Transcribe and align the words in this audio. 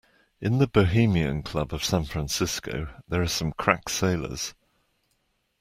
In 0.39 0.57
the 0.57 0.65
Bohemian 0.65 1.43
Club 1.43 1.71
of 1.71 1.83
San 1.83 2.05
Francisco 2.05 2.87
there 3.07 3.21
are 3.21 3.27
some 3.27 3.51
crack 3.51 3.87
sailors. 3.87 4.55